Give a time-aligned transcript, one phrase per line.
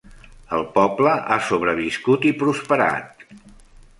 [0.59, 3.25] El poble ha sobreviscut i prosperat.